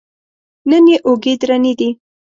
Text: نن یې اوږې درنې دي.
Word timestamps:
نن 0.69 0.85
یې 0.91 0.97
اوږې 1.07 1.33
درنې 1.41 1.73
دي. 1.79 1.89